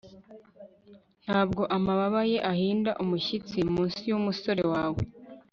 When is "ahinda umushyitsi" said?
2.51-3.57